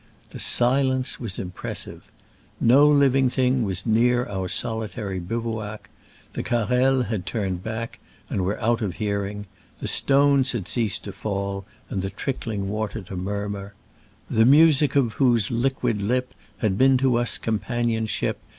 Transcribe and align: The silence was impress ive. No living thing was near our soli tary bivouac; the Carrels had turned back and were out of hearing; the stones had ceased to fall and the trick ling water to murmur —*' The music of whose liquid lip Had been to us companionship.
The 0.31 0.39
silence 0.39 1.19
was 1.19 1.37
impress 1.37 1.87
ive. 1.87 2.09
No 2.59 2.87
living 2.87 3.29
thing 3.29 3.61
was 3.61 3.85
near 3.85 4.25
our 4.25 4.47
soli 4.49 4.87
tary 4.87 5.19
bivouac; 5.19 5.91
the 6.33 6.41
Carrels 6.41 7.05
had 7.05 7.27
turned 7.27 7.61
back 7.63 7.99
and 8.27 8.41
were 8.43 8.59
out 8.59 8.81
of 8.81 8.95
hearing; 8.95 9.45
the 9.77 9.87
stones 9.87 10.53
had 10.53 10.67
ceased 10.67 11.03
to 11.03 11.11
fall 11.11 11.65
and 11.87 12.01
the 12.01 12.09
trick 12.09 12.47
ling 12.47 12.67
water 12.67 13.01
to 13.03 13.15
murmur 13.15 13.75
—*' 14.13 14.21
The 14.27 14.43
music 14.45 14.95
of 14.95 15.13
whose 15.13 15.51
liquid 15.51 16.01
lip 16.01 16.33
Had 16.57 16.79
been 16.79 16.97
to 16.97 17.17
us 17.17 17.37
companionship. 17.37 18.39